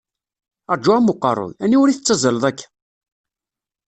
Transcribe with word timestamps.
Rǧu 0.77 0.91
am 0.97 1.11
uqerruy, 1.11 1.53
aniwer 1.63 1.89
i 1.89 1.95
tettazzaleḍ 1.95 2.43
akka? 2.49 2.67